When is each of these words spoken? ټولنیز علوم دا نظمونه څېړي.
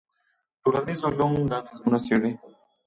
ټولنیز 0.63 0.99
علوم 1.07 1.33
دا 1.51 1.57
نظمونه 1.65 1.99
څېړي. 2.05 2.31